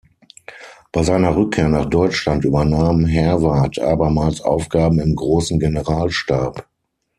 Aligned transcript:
Bei 0.91 1.03
seiner 1.03 1.35
Rückkehr 1.35 1.69
nach 1.69 1.85
Deutschland 1.85 2.43
übernahm 2.43 3.05
Herwarth 3.05 3.77
abermals 3.77 4.41
Aufgaben 4.41 4.97
im 4.99 5.15
Großen 5.15 5.59
Generalstab. 5.59 6.67